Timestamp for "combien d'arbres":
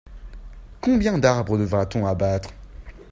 0.81-1.59